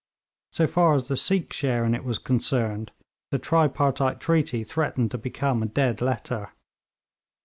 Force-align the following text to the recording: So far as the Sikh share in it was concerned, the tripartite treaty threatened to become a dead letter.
So 0.51 0.65
far 0.65 0.95
as 0.95 1.09
the 1.09 1.15
Sikh 1.15 1.53
share 1.53 1.85
in 1.85 1.93
it 1.93 2.03
was 2.03 2.17
concerned, 2.17 2.91
the 3.29 3.37
tripartite 3.37 4.19
treaty 4.19 4.63
threatened 4.63 5.11
to 5.11 5.19
become 5.19 5.61
a 5.61 5.67
dead 5.67 6.01
letter. 6.01 6.49